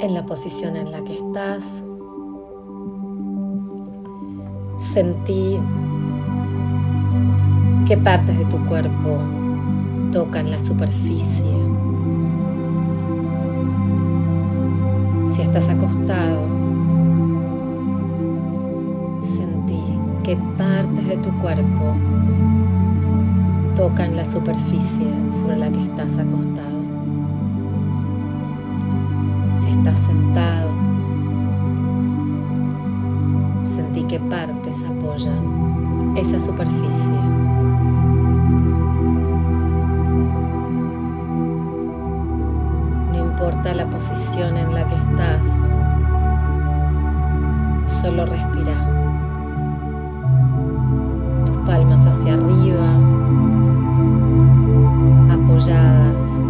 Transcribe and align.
en 0.00 0.14
la 0.14 0.26
posición 0.26 0.76
en 0.76 0.90
la 0.90 1.02
que 1.04 1.14
estás. 1.14 1.84
Sentí 4.78 5.58
qué 7.86 7.96
partes 7.96 8.38
de 8.38 8.44
tu 8.46 8.58
cuerpo 8.66 9.18
tocan 10.12 10.50
la 10.50 10.60
superficie. 10.60 11.50
Si 15.30 15.42
estás 15.42 15.68
acostado, 15.68 16.40
sentí 19.20 19.82
qué 20.22 20.36
partes 20.56 21.08
de 21.08 21.16
tu 21.18 21.30
cuerpo 21.40 21.94
tocan 23.74 24.16
la 24.16 24.24
superficie 24.24 25.06
sobre 25.32 25.56
la 25.56 25.70
que 25.70 25.82
estás 25.82 26.18
acostado. 26.18 26.73
Estás 29.78 29.98
sentado, 29.98 30.70
sentí 33.74 34.04
qué 34.04 34.20
partes 34.20 34.84
apoyan 34.84 36.14
esa 36.16 36.38
superficie. 36.38 37.18
No 43.12 43.16
importa 43.16 43.74
la 43.74 43.86
posición 43.86 44.56
en 44.56 44.74
la 44.74 44.86
que 44.86 44.94
estás, 44.94 45.72
solo 48.00 48.26
respira. 48.26 48.74
Tus 51.46 51.56
palmas 51.66 52.06
hacia 52.06 52.34
arriba 52.34 52.94
apoyadas 55.30 56.43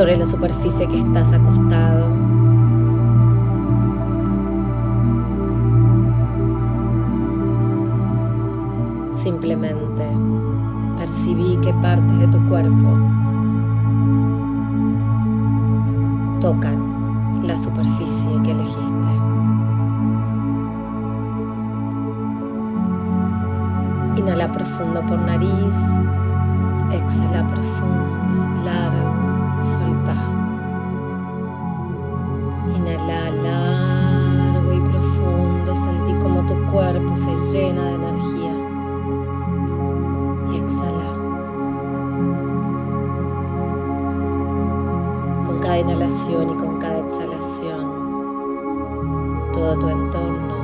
sobre 0.00 0.16
la 0.16 0.24
superficie 0.24 0.88
que 0.88 0.98
estás 0.98 1.30
acostado. 1.34 2.08
Simplemente 9.12 10.08
percibí 10.96 11.58
que 11.58 11.74
partes 11.82 12.18
de 12.18 12.28
tu 12.28 12.38
cuerpo 12.48 12.96
tocan 16.40 16.78
la 17.42 17.58
superficie 17.58 18.30
que 18.42 18.52
elegiste. 18.52 19.08
Inhala 24.16 24.50
profundo 24.50 25.02
por 25.02 25.18
nariz, 25.18 25.76
exhala 26.90 27.46
profundo, 27.46 27.99
cuerpo 37.10 37.16
se 37.16 37.34
llena 37.52 37.82
de 37.82 37.94
energía. 37.94 38.54
Y 40.52 40.56
exhala. 40.56 41.10
Con 45.46 45.58
cada 45.60 45.78
inhalación 45.78 46.50
y 46.50 46.54
con 46.54 46.78
cada 46.78 46.98
exhalación, 47.00 47.90
todo 49.52 49.78
tu 49.78 49.88
entorno 49.88 50.60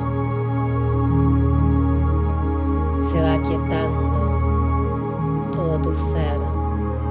se 3.03 3.21
va 3.21 3.35
aquietando, 3.35 4.19
todo 5.53 5.79
tu 5.81 5.95
ser 5.95 6.41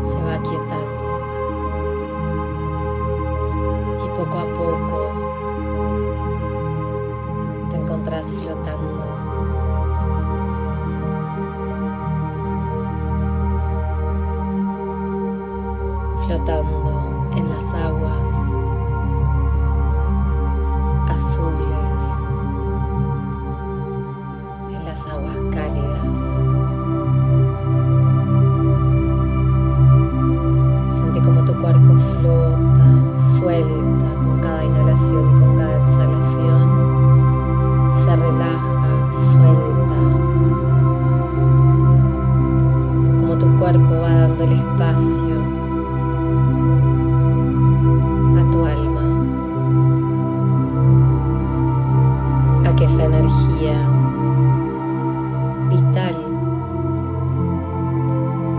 se 0.03 0.21
va 0.23 0.35
aquietando. 0.35 0.95
Poco 4.15 4.37
a 4.37 4.45
poco 4.53 5.11
te 7.69 7.75
encontrás 7.75 8.33
flotando. 8.33 9.24
Flotando 16.45 16.74
esa 52.85 53.05
energía 53.05 53.89
vital 55.69 56.15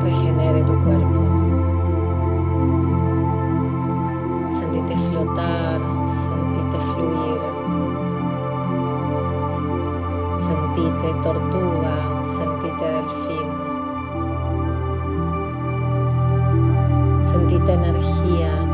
regenere 0.03 0.65
tu 0.65 0.75
cuerpo. 0.83 1.21
Sentite 4.51 4.97
flotar, 5.09 5.81
sentite 6.25 6.79
fluir, 6.91 7.41
sentite 10.49 11.09
tortuga, 11.23 11.95
sentite 12.37 12.85
delfín, 12.97 13.49
sentite 17.23 17.73
energía 17.75 18.66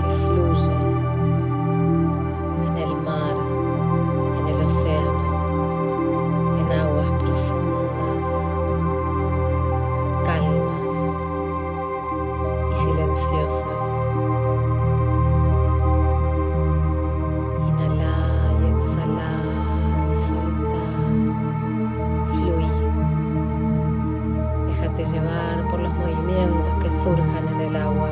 surjan 27.02 27.48
en 27.48 27.60
el 27.62 27.74
agua. 27.74 28.10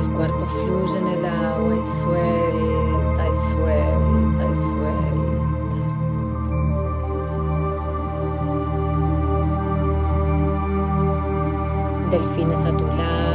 El 0.00 0.10
cuerpo 0.10 0.46
fluye 0.46 0.98
en 0.98 1.06
el 1.06 1.24
agua 1.24 1.76
y 1.76 1.84
suelta 1.84 3.28
y 3.28 3.36
suelta 3.36 4.50
y 4.50 4.56
suelta. 4.56 5.00
Delfines 12.10 12.64
a 12.64 12.76
tu 12.76 12.86
lado 12.86 13.29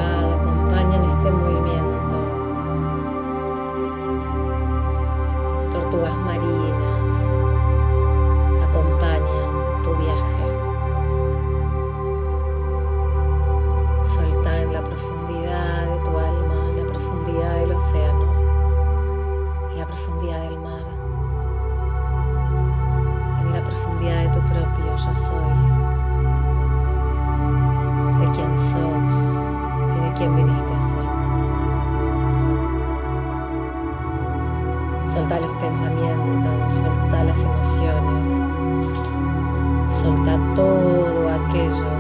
solta 36.70 37.24
las 37.24 37.44
emociones, 37.44 38.30
solta 40.00 40.38
todo 40.56 41.30
aquello 41.30 41.95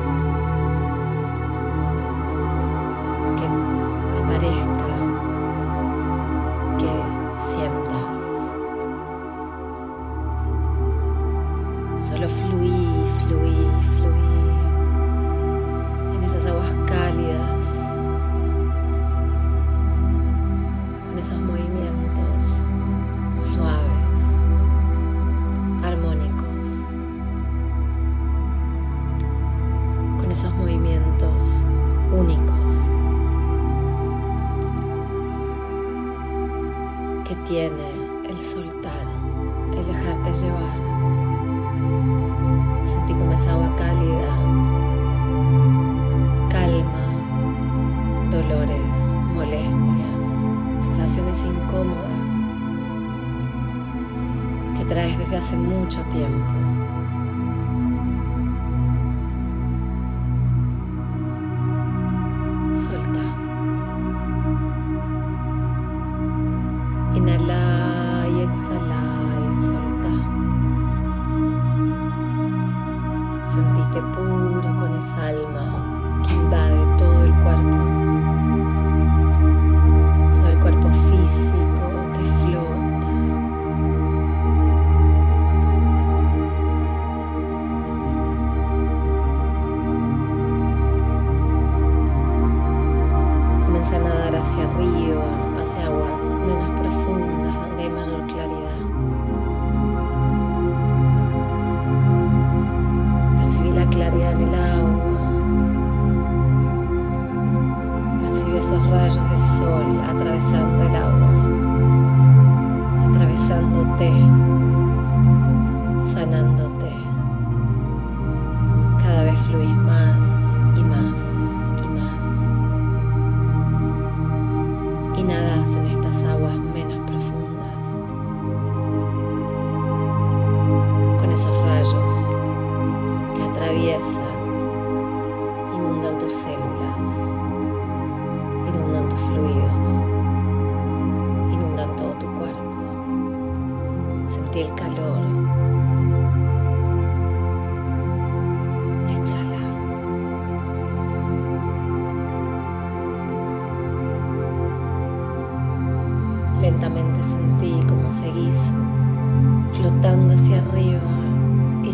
incómodas 51.45 52.31
que 54.77 54.85
traes 54.85 55.17
desde 55.17 55.37
hace 55.37 55.55
mucho 55.55 56.01
tiempo. 56.11 56.74
hacia 94.55 94.71
arriba, 94.73 95.59
hacia 95.59 95.85
aguas 95.87 96.23
menos 96.23 96.79
profundas, 96.79 97.53
donde 97.55 97.83
hay 97.83 97.89
mayor 97.89 98.25
claridad. 98.27 98.54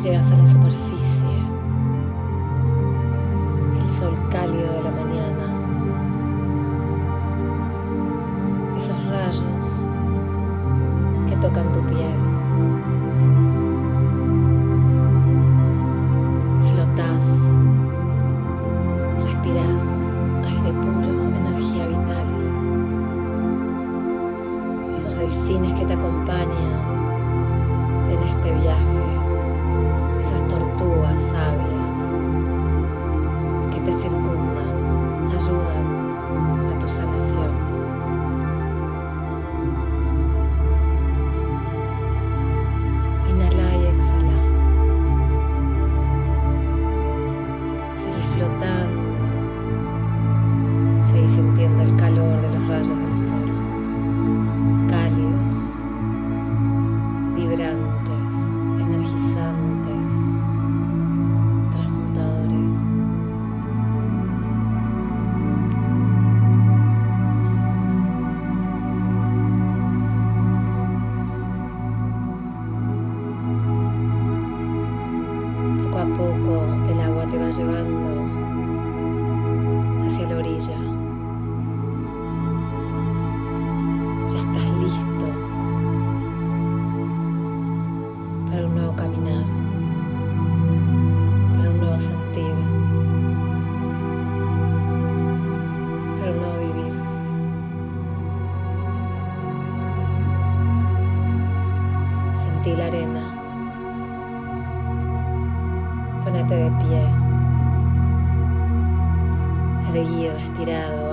llegas 0.03 0.31
a 0.31 0.35
la 0.35 0.47
superficie. 0.47 1.27
El 3.79 3.91
sol 3.91 4.17
cálido 4.31 4.73
de 4.73 4.83
la 4.83 4.89
mañana. 4.89 5.00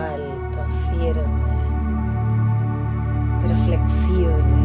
alto, 0.09 0.61
firme, 0.89 1.25
pero 3.41 3.57
flexible. 3.57 4.63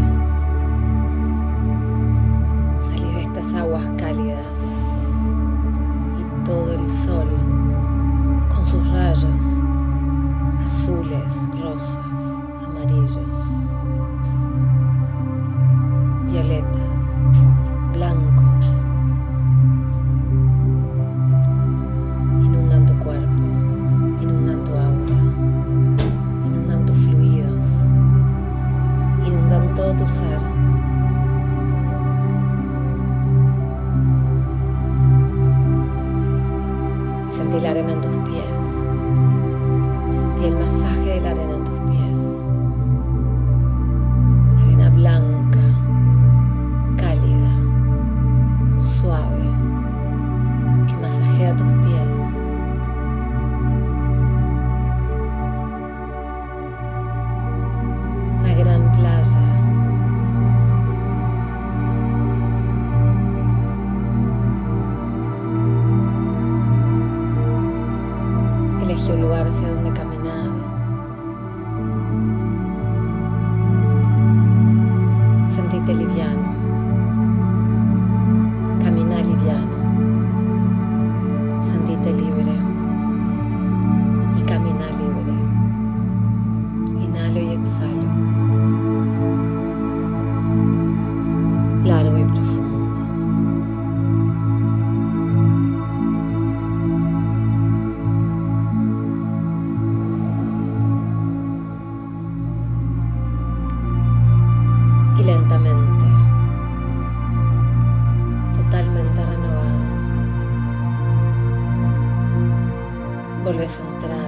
Salí 2.82 3.14
de 3.14 3.22
estas 3.22 3.54
aguas 3.54 3.88
cálidas 3.98 4.58
y 6.20 6.46
todo 6.46 6.74
el 6.74 6.90
sol, 6.90 7.28
con 8.50 8.66
sus 8.66 8.90
rayos 8.92 9.64
azules, 10.66 11.48
rosas, 11.62 12.20
amarillos, 12.66 13.36
violetas. 16.26 16.83
Vuelves 113.64 113.80
a 113.80 113.88
entrar 113.88 114.23